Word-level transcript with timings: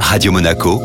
Radio 0.00 0.32
Monaco, 0.32 0.80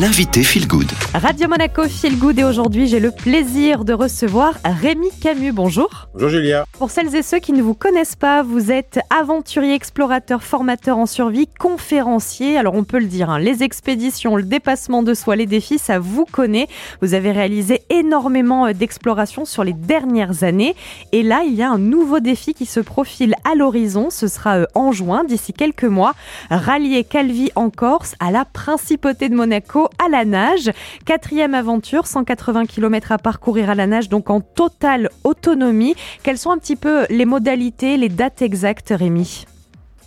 l'invité 0.00 0.42
Feel 0.42 0.66
Good. 0.66 0.90
Radio 1.14 1.48
Monaco 1.48 1.84
Feel 1.84 2.18
Good 2.18 2.40
et 2.40 2.44
aujourd'hui 2.44 2.88
j'ai 2.88 2.98
le 2.98 3.12
plaisir 3.12 3.84
de 3.84 3.92
recevoir 3.92 4.54
Rémi 4.64 5.08
Camus. 5.20 5.52
Bonjour. 5.52 6.08
Bonjour 6.14 6.30
Julia. 6.30 6.64
Pour 6.78 6.90
celles 6.90 7.14
et 7.14 7.22
ceux 7.22 7.38
qui 7.38 7.52
ne 7.52 7.62
vous 7.62 7.74
connaissent 7.74 8.16
pas, 8.16 8.42
vous 8.42 8.72
êtes 8.72 8.98
aventurier, 9.10 9.74
explorateur, 9.74 10.42
formateur 10.42 10.98
en 10.98 11.06
survie, 11.06 11.46
conférencier. 11.46 12.58
Alors 12.58 12.74
on 12.74 12.82
peut 12.82 12.98
le 12.98 13.06
dire, 13.06 13.30
hein, 13.30 13.38
les 13.38 13.62
expéditions, 13.62 14.34
le 14.34 14.42
dépassement 14.42 15.04
de 15.04 15.14
soi, 15.14 15.36
les 15.36 15.46
défis, 15.46 15.78
ça 15.78 16.00
vous 16.00 16.24
connaît. 16.24 16.66
Vous 17.00 17.14
avez 17.14 17.30
réalisé 17.30 17.82
énormément 17.88 18.66
euh, 18.66 18.72
d'explorations 18.72 19.44
sur 19.44 19.62
les 19.62 19.74
dernières 19.74 20.42
années. 20.42 20.74
Et 21.12 21.22
là, 21.22 21.42
il 21.46 21.54
y 21.54 21.62
a 21.62 21.70
un 21.70 21.78
nouveau 21.78 22.18
défi 22.18 22.52
qui 22.52 22.66
se 22.66 22.80
profile 22.80 23.34
à 23.44 23.54
l'horizon. 23.54 24.10
Ce 24.10 24.26
sera 24.26 24.56
euh, 24.56 24.66
en 24.74 24.90
juin, 24.90 25.22
d'ici 25.22 25.52
quelques 25.52 25.84
mois. 25.84 26.14
Rallier 26.50 27.04
Calvi 27.04 27.52
en 27.54 27.70
Corse 27.70 28.16
à 28.18 28.32
la 28.32 28.44
principauté 28.44 29.28
de 29.28 29.36
Monaco 29.36 29.83
à 30.04 30.08
la 30.08 30.24
nage. 30.24 30.70
Quatrième 31.04 31.54
aventure, 31.54 32.06
180 32.06 32.66
km 32.66 33.12
à 33.12 33.18
parcourir 33.18 33.70
à 33.70 33.74
la 33.74 33.86
nage, 33.86 34.08
donc 34.08 34.30
en 34.30 34.40
totale 34.40 35.10
autonomie. 35.24 35.94
Quelles 36.22 36.38
sont 36.38 36.50
un 36.50 36.58
petit 36.58 36.76
peu 36.76 37.06
les 37.10 37.24
modalités, 37.24 37.96
les 37.96 38.08
dates 38.08 38.42
exactes, 38.42 38.92
Rémi? 38.96 39.46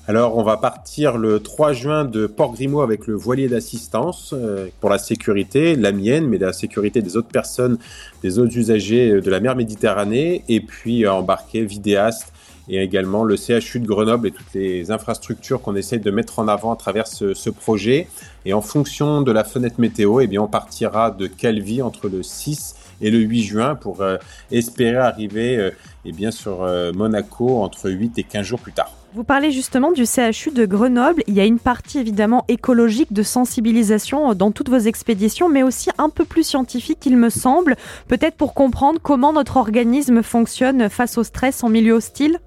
Alors, 0.09 0.37
on 0.37 0.43
va 0.43 0.55
partir 0.55 1.17
le 1.17 1.41
3 1.41 1.73
juin 1.73 2.05
de 2.05 2.27
Port 2.27 2.53
Grimaud 2.53 2.79
avec 2.79 3.07
le 3.07 3.15
voilier 3.15 3.49
d'assistance 3.49 4.33
euh, 4.33 4.67
pour 4.79 4.89
la 4.89 4.99
sécurité, 4.99 5.75
la 5.75 5.91
mienne, 5.91 6.27
mais 6.27 6.37
la 6.37 6.53
sécurité 6.53 7.01
des 7.01 7.17
autres 7.17 7.27
personnes, 7.27 7.77
des 8.23 8.39
autres 8.39 8.57
usagers 8.57 9.19
de 9.19 9.29
la 9.29 9.41
mer 9.41 9.57
Méditerranée, 9.57 10.43
et 10.47 10.61
puis 10.61 11.05
euh, 11.05 11.11
embarquer 11.11 11.65
vidéaste 11.65 12.31
et 12.69 12.81
également 12.81 13.23
le 13.23 13.35
CHU 13.35 13.79
de 13.79 13.87
Grenoble 13.87 14.27
et 14.27 14.31
toutes 14.31 14.53
les 14.53 14.91
infrastructures 14.91 15.61
qu'on 15.61 15.75
essaye 15.75 15.99
de 15.99 16.11
mettre 16.11 16.39
en 16.39 16.47
avant 16.47 16.73
à 16.73 16.75
travers 16.75 17.07
ce, 17.07 17.49
projet. 17.49 18.07
Et 18.45 18.53
en 18.53 18.61
fonction 18.61 19.21
de 19.21 19.31
la 19.31 19.43
fenêtre 19.43 19.79
météo, 19.79 20.19
eh 20.19 20.27
bien, 20.27 20.41
on 20.41 20.47
partira 20.47 21.11
de 21.11 21.27
Calvi 21.27 21.81
entre 21.81 22.09
le 22.09 22.23
6 22.23 22.75
et 23.01 23.09
le 23.09 23.19
8 23.19 23.43
juin 23.43 23.75
pour 23.75 24.01
euh, 24.01 24.17
espérer 24.51 24.97
arriver 24.97 25.57
euh, 25.57 25.71
eh 26.05 26.11
bien, 26.11 26.31
sur 26.31 26.63
euh, 26.63 26.91
Monaco 26.93 27.61
entre 27.61 27.89
8 27.89 28.17
et 28.17 28.23
15 28.23 28.45
jours 28.45 28.59
plus 28.59 28.73
tard. 28.73 28.91
Vous 29.13 29.23
parlez 29.23 29.51
justement 29.51 29.91
du 29.91 30.05
CHU 30.05 30.51
de 30.51 30.65
Grenoble. 30.65 31.23
Il 31.27 31.33
y 31.33 31.39
a 31.39 31.45
une 31.45 31.59
partie 31.59 31.99
évidemment 31.99 32.43
écologique 32.49 33.13
de 33.13 33.23
sensibilisation 33.23 34.33
dans 34.33 34.51
toutes 34.51 34.69
vos 34.69 34.77
expéditions, 34.77 35.49
mais 35.49 35.63
aussi 35.63 35.89
un 35.97 36.09
peu 36.09 36.25
plus 36.25 36.43
scientifique, 36.43 37.05
il 37.05 37.17
me 37.17 37.29
semble, 37.29 37.77
peut-être 38.07 38.35
pour 38.35 38.53
comprendre 38.53 38.99
comment 39.01 39.33
notre 39.33 39.57
organisme 39.57 40.21
fonctionne 40.21 40.89
face 40.89 41.17
au 41.17 41.23
stress 41.23 41.63
en 41.63 41.69
milieu 41.69 41.93
hostile? 41.93 42.39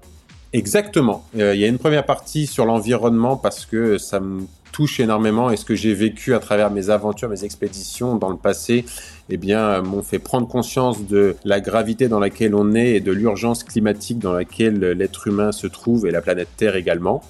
Exactement. 0.53 1.23
Euh, 1.37 1.55
il 1.55 1.61
y 1.61 1.63
a 1.63 1.67
une 1.67 1.77
première 1.77 2.05
partie 2.05 2.45
sur 2.45 2.65
l'environnement 2.65 3.37
parce 3.37 3.65
que 3.65 3.97
ça 3.97 4.19
me 4.19 4.43
touche 4.71 4.99
énormément 4.99 5.51
et 5.51 5.57
ce 5.57 5.65
que 5.65 5.75
j'ai 5.75 5.93
vécu 5.93 6.33
à 6.33 6.39
travers 6.39 6.71
mes 6.71 6.89
aventures, 6.89 7.29
mes 7.29 7.43
expéditions 7.43 8.15
dans 8.15 8.29
le 8.29 8.37
passé, 8.37 8.85
eh 9.29 9.37
bien, 9.37 9.81
m'ont 9.81 10.01
fait 10.01 10.19
prendre 10.19 10.47
conscience 10.47 11.05
de 11.05 11.35
la 11.43 11.59
gravité 11.59 12.07
dans 12.07 12.19
laquelle 12.19 12.55
on 12.55 12.73
est 12.73 12.95
et 12.95 12.99
de 12.99 13.11
l'urgence 13.11 13.63
climatique 13.63 14.19
dans 14.19 14.33
laquelle 14.33 14.79
l'être 14.79 15.27
humain 15.27 15.51
se 15.51 15.67
trouve 15.67 16.05
et 16.05 16.11
la 16.11 16.21
planète 16.21 16.49
Terre 16.57 16.75
également. 16.75 17.21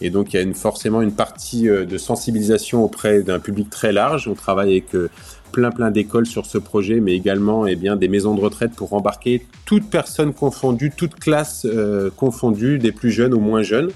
Et 0.00 0.10
donc, 0.10 0.32
il 0.32 0.36
y 0.36 0.38
a 0.38 0.42
une, 0.42 0.54
forcément 0.54 1.02
une 1.02 1.14
partie 1.14 1.68
euh, 1.68 1.84
de 1.84 1.98
sensibilisation 1.98 2.84
auprès 2.84 3.22
d'un 3.22 3.38
public 3.38 3.70
très 3.70 3.92
large. 3.92 4.28
On 4.28 4.34
travaille 4.34 4.72
avec 4.72 4.94
euh, 4.94 5.08
plein 5.54 5.70
plein 5.70 5.92
d'écoles 5.92 6.26
sur 6.26 6.46
ce 6.46 6.58
projet, 6.58 6.98
mais 6.98 7.14
également 7.14 7.64
eh 7.66 7.76
bien, 7.76 7.94
des 7.94 8.08
maisons 8.08 8.34
de 8.34 8.40
retraite 8.40 8.72
pour 8.74 8.92
embarquer 8.92 9.46
toute 9.64 9.88
personne 9.88 10.34
confondue, 10.34 10.90
toute 10.94 11.14
classe 11.14 11.64
euh, 11.64 12.10
confondue, 12.10 12.78
des 12.78 12.90
plus 12.90 13.12
jeunes 13.12 13.32
aux 13.32 13.40
moins 13.40 13.62
jeunes. 13.62 13.90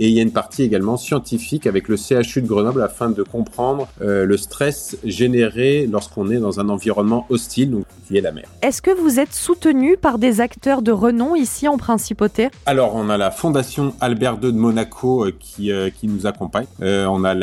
Et 0.00 0.08
il 0.08 0.14
y 0.14 0.20
a 0.20 0.22
une 0.22 0.32
partie 0.32 0.62
également 0.62 0.96
scientifique 0.96 1.66
avec 1.66 1.88
le 1.88 1.96
CHU 1.96 2.40
de 2.40 2.46
Grenoble 2.46 2.82
afin 2.82 3.10
de 3.10 3.22
comprendre 3.24 3.88
euh, 4.00 4.24
le 4.24 4.36
stress 4.36 4.96
généré 5.02 5.88
lorsqu'on 5.90 6.30
est 6.30 6.38
dans 6.38 6.60
un 6.60 6.68
environnement 6.68 7.26
hostile, 7.30 7.72
donc 7.72 7.84
qui 8.06 8.16
est 8.16 8.20
la 8.20 8.30
mer. 8.30 8.44
Est-ce 8.62 8.80
que 8.80 8.92
vous 8.92 9.18
êtes 9.18 9.34
soutenu 9.34 9.96
par 9.96 10.18
des 10.18 10.40
acteurs 10.40 10.82
de 10.82 10.92
renom 10.92 11.34
ici 11.34 11.66
en 11.66 11.78
Principauté? 11.78 12.48
Alors, 12.64 12.94
on 12.94 13.10
a 13.10 13.16
la 13.16 13.32
Fondation 13.32 13.92
Albert 14.00 14.38
II 14.40 14.52
de 14.52 14.58
Monaco 14.58 15.24
euh, 15.24 15.34
qui, 15.38 15.72
euh, 15.72 15.90
qui 15.90 16.06
nous 16.06 16.26
accompagne. 16.26 16.66
On 16.80 17.24
a 17.24 17.34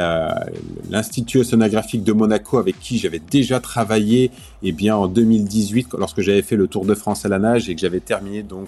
l'Institut 0.89 1.39
océanographique 1.39 2.03
de 2.03 2.13
Monaco 2.13 2.57
avec 2.57 2.79
qui 2.79 2.97
j'avais 2.97 3.19
déjà 3.19 3.59
travaillé 3.59 4.31
eh 4.63 4.71
bien, 4.71 4.95
en 4.95 5.07
2018 5.07 5.89
lorsque 5.97 6.21
j'avais 6.21 6.41
fait 6.41 6.55
le 6.55 6.67
Tour 6.67 6.85
de 6.85 6.95
France 6.95 7.25
à 7.25 7.29
la 7.29 7.39
nage 7.39 7.69
et 7.69 7.75
que 7.75 7.81
j'avais 7.81 7.99
terminé 7.99 8.43
donc 8.43 8.67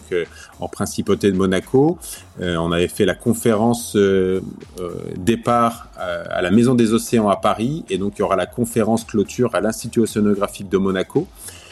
en 0.59 0.67
Principauté 0.67 1.31
de 1.31 1.37
Monaco. 1.37 1.97
On 2.39 2.71
avait 2.71 2.87
fait 2.87 3.05
la 3.05 3.15
conférence 3.15 3.76
euh, 3.95 4.41
euh, 4.79 4.91
départ 5.17 5.89
euh, 5.99 6.23
à, 6.29 6.41
la 6.41 6.51
Maison 6.51 6.75
des 6.75 6.93
Océans 6.93 7.29
à 7.29 7.35
Paris 7.35 7.85
et 7.89 7.97
donc 7.97 8.13
il 8.17 8.19
y 8.19 8.23
aura 8.23 8.35
la 8.35 8.45
conférence 8.45 9.03
clôture 9.03 9.55
à 9.55 9.61
l'Institut 9.61 10.01
océanographique 10.01 10.69
de 10.69 10.77
Monaco. 10.77 11.27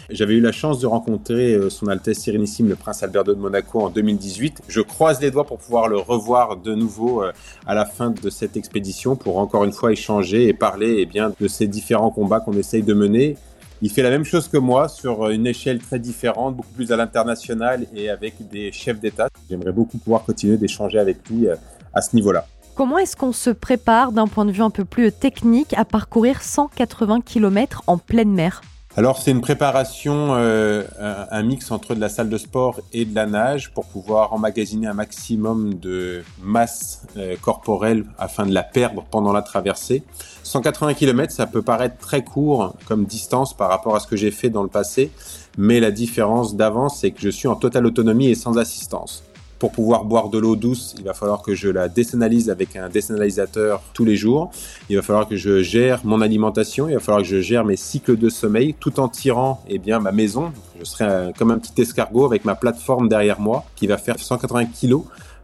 J'avais 0.09 0.35
eu 0.35 0.39
la 0.39 0.51
chance 0.51 0.79
de 0.79 0.85
rencontrer 0.85 1.59
son 1.71 1.87
Altesse 1.87 2.19
Sérénissime 2.19 2.69
le 2.69 2.75
Prince 2.75 3.01
Albert 3.01 3.23
de 3.23 3.33
Monaco 3.33 3.81
en 3.81 3.89
2018. 3.89 4.61
Je 4.67 4.81
croise 4.81 5.19
les 5.19 5.31
doigts 5.31 5.45
pour 5.45 5.57
pouvoir 5.57 5.87
le 5.87 5.97
revoir 5.97 6.57
de 6.57 6.75
nouveau 6.75 7.23
à 7.65 7.73
la 7.73 7.85
fin 7.85 8.11
de 8.11 8.29
cette 8.29 8.55
expédition 8.55 9.15
pour 9.15 9.39
encore 9.39 9.63
une 9.63 9.71
fois 9.71 9.91
échanger 9.91 10.47
et 10.47 10.53
parler 10.53 10.97
eh 10.99 11.05
bien, 11.07 11.33
de 11.41 11.47
ces 11.47 11.65
différents 11.65 12.11
combats 12.11 12.39
qu'on 12.39 12.53
essaye 12.53 12.83
de 12.83 12.93
mener. 12.93 13.35
Il 13.81 13.89
fait 13.89 14.03
la 14.03 14.11
même 14.11 14.25
chose 14.25 14.47
que 14.47 14.57
moi 14.57 14.89
sur 14.89 15.29
une 15.29 15.47
échelle 15.47 15.79
très 15.79 15.97
différente, 15.97 16.55
beaucoup 16.55 16.73
plus 16.75 16.91
à 16.91 16.97
l'international 16.97 17.87
et 17.95 18.11
avec 18.11 18.47
des 18.47 18.71
chefs 18.71 18.99
d'État. 18.99 19.27
J'aimerais 19.49 19.71
beaucoup 19.71 19.97
pouvoir 19.97 20.23
continuer 20.23 20.57
d'échanger 20.57 20.99
avec 20.99 21.27
lui 21.29 21.47
à 21.95 22.01
ce 22.01 22.15
niveau-là. 22.15 22.45
Comment 22.75 22.97
est-ce 22.97 23.15
qu'on 23.15 23.31
se 23.31 23.49
prépare 23.49 24.11
d'un 24.11 24.27
point 24.27 24.43
de 24.43 24.51
vue 24.51 24.61
un 24.61 24.69
peu 24.69 24.83
plus 24.83 25.11
technique 25.11 25.73
à 25.77 25.85
parcourir 25.85 26.41
180 26.41 27.21
km 27.21 27.83
en 27.87 27.97
pleine 27.97 28.33
mer? 28.33 28.61
Alors 28.97 29.21
c'est 29.21 29.31
une 29.31 29.41
préparation, 29.41 30.35
euh, 30.35 30.83
un, 31.29 31.43
mix 31.43 31.69
entre 31.71 31.95
de 31.95 31.99
la 31.99 32.07
salle 32.07 32.29
de 32.29 32.37
sport 32.37 32.79
et 32.93 33.03
de 33.03 33.13
la 33.13 33.25
nage 33.25 33.73
pour 33.73 33.85
pouvoir 33.85 34.31
emmagasiner 34.31 34.87
un 34.87 34.93
maximum 34.93 35.73
de 35.73 36.23
masse 36.41 37.05
euh, 37.17 37.35
corporelle 37.41 38.05
afin 38.17 38.45
de 38.45 38.53
la 38.53 38.63
perdre 38.63 39.03
pendant 39.11 39.33
la 39.33 39.41
traversée. 39.41 40.03
180 40.43 40.93
km, 40.93 41.33
ça 41.33 41.45
peut 41.45 41.61
paraître 41.61 41.97
très 41.97 42.23
court 42.23 42.73
comme 42.87 43.03
distance 43.03 43.53
par 43.53 43.69
rapport 43.69 43.97
à 43.97 43.99
ce 43.99 44.07
que 44.07 44.15
j'ai 44.15 44.31
fait 44.31 44.49
dans 44.49 44.63
le 44.63 44.69
passé, 44.69 45.11
mais 45.57 45.81
la 45.81 45.91
différence 45.91 46.55
d'avance, 46.55 46.99
c'est 46.99 47.11
que 47.11 47.19
je 47.19 47.29
suis 47.29 47.49
en 47.49 47.55
totale 47.55 47.85
autonomie 47.85 48.27
et 48.27 48.35
sans 48.35 48.57
assistance. 48.57 49.25
Pour 49.57 49.71
pouvoir 49.71 50.03
boire 50.03 50.29
de 50.29 50.37
l'eau 50.37 50.57
douce, 50.57 50.95
il 50.97 51.05
va 51.05 51.13
falloir 51.13 51.41
que 51.41 51.55
je 51.55 51.69
la 51.69 51.87
désanalise 51.87 52.49
avec 52.49 52.75
un 52.75 52.89
désanalisateur 52.89 53.81
tous 53.93 54.03
les 54.03 54.17
jours. 54.17 54.51
Il 54.89 54.97
va 54.97 55.01
falloir 55.01 55.29
que 55.29 55.37
je 55.37 55.63
gère 55.63 56.01
mon 56.03 56.19
alimentation. 56.19 56.89
Il 56.89 56.93
va 56.93 56.99
falloir 56.99 57.21
que 57.21 57.27
je 57.27 57.39
gère 57.39 57.63
mes 57.63 57.77
cycles 57.77 58.17
de 58.17 58.27
sommeil 58.27 58.75
tout 58.77 58.99
en 58.99 59.07
tirant 59.07 59.61
eh 59.69 59.79
bien, 59.79 59.99
ma 59.99 60.11
maison. 60.11 60.51
Je 60.77 60.83
serai 60.83 61.31
comme 61.37 61.51
un 61.51 61.57
petit 61.57 61.81
escargot 61.81 62.25
avec 62.25 62.43
ma 62.43 62.55
plateforme 62.55 63.07
derrière 63.07 63.39
moi 63.39 63.63
qui 63.75 63.87
va 63.87 63.97
faire 63.97 64.19
180 64.19 64.65
kg 64.65 64.97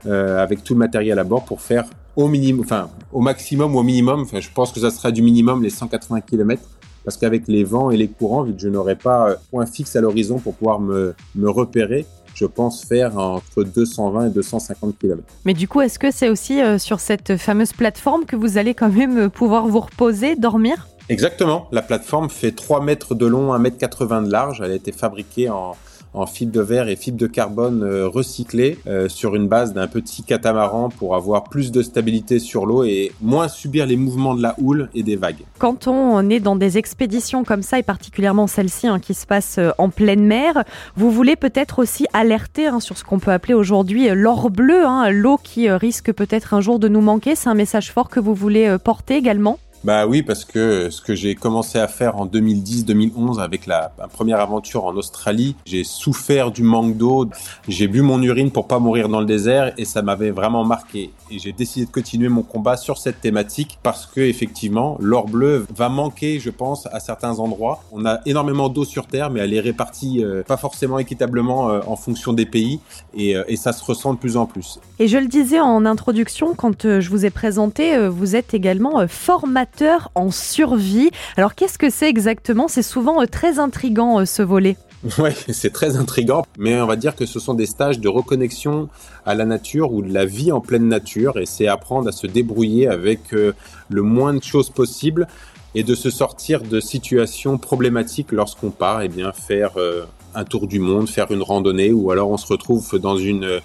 euh, 0.06 0.44
avec 0.44 0.64
tout 0.64 0.74
le 0.74 0.80
matériel 0.80 1.18
à 1.18 1.24
bord 1.24 1.46
pour 1.46 1.62
faire 1.62 1.86
au 2.18 2.28
minimum, 2.28 2.66
enfin 2.66 2.90
au 3.14 3.22
maximum 3.22 3.76
ou 3.76 3.80
au 3.80 3.84
minimum. 3.84 4.22
Enfin, 4.22 4.42
je 4.42 4.50
pense 4.54 4.74
que 4.74 4.82
ça 4.82 4.92
sera 4.92 5.12
du 5.12 5.22
minimum 5.22 5.64
les 5.64 5.70
180 5.70 6.22
km 6.22 6.62
parce 7.06 7.18
qu'avec 7.18 7.48
les 7.48 7.64
vents 7.64 7.92
et 7.92 7.98
les 7.98 8.08
courants, 8.08 8.44
vu 8.44 8.54
que 8.54 8.60
je 8.60 8.68
n'aurai 8.68 8.96
pas 8.96 9.30
euh, 9.30 9.36
point 9.50 9.66
fixe 9.66 9.96
à 9.96 10.02
l'horizon 10.02 10.38
pour 10.40 10.56
pouvoir 10.56 10.80
me, 10.80 11.16
me 11.36 11.50
repérer, 11.50 12.06
je 12.34 12.46
pense 12.46 12.86
faire 12.86 13.18
entre 13.18 13.64
220 13.64 14.28
et 14.28 14.30
250 14.30 14.98
km. 15.00 15.22
Mais 15.46 15.54
du 15.54 15.68
coup, 15.68 15.82
est-ce 15.82 16.00
que 16.00 16.12
c'est 16.12 16.30
aussi 16.30 16.62
euh, 16.62 16.78
sur 16.78 17.00
cette 17.00 17.38
fameuse 17.38 17.74
plateforme 17.74 18.26
que 18.26 18.36
vous 18.36 18.58
allez 18.58 18.74
quand 18.74 18.90
même 18.90 19.30
pouvoir 19.30 19.68
vous 19.68 19.80
reposer, 19.80 20.36
dormir? 20.36 20.88
Exactement. 21.10 21.68
La 21.72 21.82
plateforme 21.82 22.30
fait 22.30 22.52
3 22.52 22.82
mètres 22.82 23.16
de 23.16 23.26
long, 23.26 23.54
1 23.54 23.60
mètre 23.60 23.78
80 23.78 24.24
de 24.24 24.32
large. 24.32 24.62
Elle 24.64 24.72
a 24.72 24.76
été 24.76 24.92
fabriquée 24.92 25.50
en, 25.50 25.76
en 26.14 26.26
fibre 26.26 26.52
de 26.52 26.62
verre 26.62 26.90
et 26.90 26.96
fibre 26.96 27.18
de 27.18 27.28
carbone 27.28 27.84
euh, 27.84 28.08
recyclée 28.08 28.78
euh, 28.88 29.08
sur 29.08 29.36
une 29.36 29.48
base 29.48 29.74
d'un 29.74 29.88
petit 29.88 30.24
catamaran 30.24 30.90
pour 30.90 31.16
avoir 31.16 31.46
plus 31.46 31.72
de 31.72 31.82
stabilité 31.82 32.40
sur 32.40 32.66
l'eau 32.66 32.84
et 32.84 33.12
moins 33.22 33.48
subir 33.48 33.86
les 33.86 33.96
mouvements 33.96 34.36
de 34.36 34.42
la 34.42 34.56
houle 34.60 34.90
et 34.94 35.04
des 35.04 35.16
vagues. 35.16 35.44
Quand 35.58 35.88
on 35.88 36.30
est 36.30 36.40
dans 36.40 36.56
des 36.56 36.78
expéditions 36.78 37.44
comme 37.44 37.62
ça 37.62 37.80
et 37.80 37.84
particulièrement 37.84 38.48
celle-ci 38.48 38.88
hein, 38.88 39.00
qui 39.00 39.14
se 39.14 39.26
passe 39.26 39.58
euh, 39.58 39.72
en 39.78 39.90
pleine 39.90 40.24
mer, 40.24 40.64
vous 40.96 41.12
voulez 41.12 41.36
peut-être 41.36 41.80
aussi 41.80 42.06
alerter 42.14 42.68
hein, 42.68 42.80
sur 42.80 42.98
ce 42.98 43.04
qu'on 43.04 43.20
peut 43.20 43.32
appeler 43.32 43.54
aujourd'hui 43.54 44.10
l'or 44.10 44.50
bleu, 44.50 44.86
hein, 44.86 45.10
l'eau 45.10 45.40
qui 45.42 45.70
risque 45.70 46.12
peut-être 46.12 46.54
un 46.54 46.62
jour 46.62 46.80
de 46.80 46.88
nous 46.88 47.02
manquer. 47.02 47.36
C'est 47.36 47.50
un 47.50 47.54
message 47.54 47.92
fort 47.92 48.10
que 48.10 48.20
vous 48.20 48.36
voulez 48.36 48.78
porter 48.84 49.16
également 49.16 49.60
Bah 49.84 50.06
oui, 50.06 50.22
parce 50.22 50.46
que 50.46 50.92
ce 50.92 51.02
que 51.02 51.16
j'ai 51.16 51.34
commencé 51.34 51.80
à 51.80 51.88
faire 51.88 52.18
en 52.18 52.28
2010-2011 52.28 53.42
avec 53.42 53.66
la, 53.66 53.92
première 54.14 54.40
aventure 54.40 54.86
en 54.86 54.94
Australie, 54.94 55.56
j'ai 55.66 55.84
souffert 55.84 56.52
du 56.52 56.62
manque 56.62 56.98
d'eau, 56.98 57.28
j'ai 57.68 57.88
bu 57.88 58.04
mon 58.04 58.22
urine 58.22 58.52
pour 58.52 58.68
pas 58.68 58.78
mourir 58.78 59.10
dans 59.10 59.20
le 59.20 59.26
désert 59.26 59.74
et 59.80 59.86
ça 59.86 60.04
m'avait 60.04 60.30
vraiment 60.30 60.64
marqué. 60.64 61.12
Et 61.32 61.40
j'ai 61.40 61.52
décidé 61.52 61.88
de 61.88 61.92
continuer 61.92 62.30
mon 62.30 62.44
combat 62.44 62.78
sur 62.78 63.00
cette 63.00 63.22
thématique 63.22 63.80
parce 63.82 64.06
que 64.06 64.22
effectivement, 64.22 64.98
l'or 65.00 65.26
bleu 65.26 65.66
va 65.76 65.90
manquer, 65.90 66.40
je 66.40 66.52
pense, 66.52 66.88
à 66.92 67.00
certains 67.00 67.40
endroits. 67.40 67.84
On 67.92 68.06
a 68.06 68.20
énormément 68.28 68.70
d'eau 68.70 68.86
sur 68.86 69.08
Terre, 69.08 69.32
mais 69.32 69.40
elle 69.40 69.54
est 69.54 69.60
répartie 69.60 70.24
euh, 70.24 70.44
pas 70.44 70.58
forcément 70.58 71.00
équitablement 71.00 71.72
euh, 71.72 71.80
en 71.88 71.96
fonction 71.96 72.34
des 72.34 72.46
pays 72.46 72.80
et, 73.16 73.36
euh, 73.36 73.44
et, 73.48 73.56
ça 73.56 73.74
se 73.74 73.84
ressent 73.84 74.14
de 74.14 74.20
plus 74.20 74.38
en 74.38 74.46
plus. 74.46 74.80
Et 75.00 75.08
je 75.08 75.18
le 75.18 75.28
disais 75.28 75.60
en 75.60 75.86
introduction, 75.86 76.54
quand 76.54 77.00
je 77.00 77.10
vous 77.10 77.26
ai 77.26 77.32
présenté, 77.32 78.08
vous 78.08 78.36
êtes 78.36 78.54
également 78.54 79.08
formateur 79.08 79.71
en 80.16 80.32
survie. 80.32 81.12
Alors 81.38 81.56
qu'est-ce 81.56 81.78
que 81.78 81.90
c'est 81.90 82.10
exactement? 82.10 82.68
C'est 82.68 82.84
souvent 82.84 83.22
euh, 83.22 83.26
très 83.26 83.60
intrigant 83.60 84.20
euh, 84.20 84.26
ce 84.26 84.42
volet. 84.42 84.78
Oui, 85.18 85.32
c'est 85.50 85.74
très 85.74 85.98
intrigant, 85.98 86.46
mais 86.60 86.80
on 86.80 86.86
va 86.86 86.96
dire 86.96 87.16
que 87.16 87.26
ce 87.26 87.40
sont 87.40 87.56
des 87.56 87.66
stages 87.66 88.00
de 88.00 88.08
reconnexion 88.08 88.88
à 89.26 89.34
la 89.34 89.46
nature 89.46 89.92
ou 89.94 90.04
de 90.04 90.14
la 90.14 90.26
vie 90.26 90.52
en 90.52 90.62
pleine 90.62 90.88
nature, 90.88 91.40
et 91.40 91.48
c'est 91.48 91.68
apprendre 91.68 92.08
à 92.08 92.12
se 92.12 92.28
débrouiller 92.28 92.88
avec 92.88 93.34
euh, 93.34 93.56
le 93.90 94.04
moins 94.04 94.36
de 94.36 94.44
choses 94.44 94.70
possible 94.70 95.28
et 95.74 95.82
de 95.82 95.96
se 95.96 96.12
sortir 96.12 96.62
de 96.62 96.80
situations 96.80 97.58
problématiques 97.58 98.32
lorsqu'on 98.32 98.70
part, 98.70 99.02
et 99.02 99.06
eh 99.06 99.10
bien 99.10 99.32
faire 99.32 99.72
un 100.36 100.44
tour 100.44 100.68
du 100.68 100.80
monde, 100.80 101.08
faire 101.08 101.32
une 101.32 101.42
randonnée, 101.42 101.94
ou 101.94 102.12
alors 102.12 102.30
on 102.30 102.38
se 102.38 102.46
retrouve 102.46 103.00
dans 103.00 103.16
une 103.16 103.62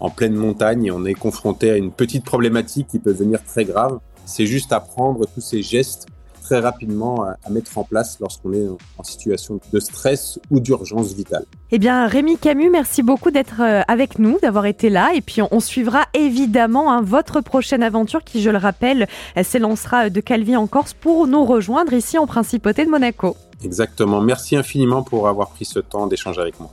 en 0.00 0.10
pleine 0.10 0.34
montagne 0.34 0.86
et 0.86 0.90
on 0.90 1.04
est 1.04 1.14
confronté 1.14 1.70
à 1.70 1.76
une 1.76 1.92
petite 1.92 2.24
problématique 2.24 2.88
qui 2.88 2.98
peut 2.98 3.12
devenir 3.12 3.44
très 3.44 3.64
grave. 3.64 3.98
C'est 4.30 4.46
juste 4.46 4.72
apprendre 4.72 5.26
tous 5.34 5.40
ces 5.40 5.60
gestes 5.60 6.06
très 6.40 6.60
rapidement 6.60 7.24
à, 7.24 7.50
mettre 7.50 7.76
en 7.78 7.84
place 7.84 8.18
lorsqu'on 8.20 8.52
est 8.52 8.66
en 8.96 9.02
situation 9.02 9.58
de 9.72 9.80
stress 9.80 10.38
ou 10.50 10.60
d'urgence 10.60 11.12
vitale. 11.12 11.44
Eh 11.72 11.78
bien, 11.78 12.06
Rémi 12.06 12.38
Camus, 12.38 12.70
merci 12.70 13.02
beaucoup 13.02 13.32
d'être 13.32 13.60
euh, 13.60 13.82
avec 13.88 14.20
nous, 14.20 14.38
d'avoir 14.40 14.66
été 14.66 14.88
là. 14.88 15.10
Et 15.14 15.20
puis, 15.20 15.42
on, 15.42 15.60
suivra 15.60 16.06
évidemment 16.14 16.92
hein, 16.92 17.02
votre 17.02 17.40
prochaine 17.40 17.82
aventure 17.82 18.22
qui, 18.22 18.40
je 18.40 18.50
le 18.50 18.58
rappelle, 18.58 19.08
s'élancera 19.42 20.10
de 20.10 20.20
Calvi 20.20 20.56
en 20.56 20.68
Corse 20.68 20.94
pour 20.94 21.26
nous 21.26 21.44
rejoindre 21.44 21.92
ici 21.92 22.18
en 22.18 22.26
Principauté 22.26 22.84
de 22.84 22.90
Monaco. 22.90 23.36
Exactement. 23.64 24.20
Merci 24.20 24.56
infiniment 24.56 25.02
pour 25.02 25.28
avoir 25.28 25.50
pris 25.50 25.64
ce 25.64 25.80
temps 25.80 26.06
d'échanger 26.06 26.40
avec 26.40 26.58
moi. 26.60 26.70